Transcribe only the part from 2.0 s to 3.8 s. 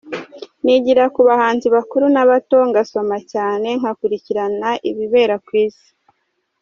n’abato, ngasoma cyane,